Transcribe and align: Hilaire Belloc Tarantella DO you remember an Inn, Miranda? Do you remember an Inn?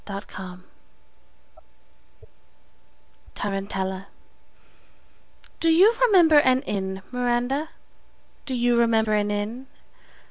Hilaire 0.07 0.23
Belloc 0.25 0.59
Tarantella 3.35 4.07
DO 5.59 5.69
you 5.69 5.93
remember 6.07 6.39
an 6.39 6.63
Inn, 6.63 7.03
Miranda? 7.11 7.69
Do 8.47 8.55
you 8.55 8.75
remember 8.79 9.13
an 9.13 9.29
Inn? 9.29 9.67